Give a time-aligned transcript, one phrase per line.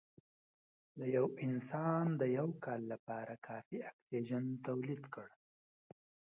[0.99, 5.27] د یو انسان د یو کال لپاره کافي اکسیجن تولید کړ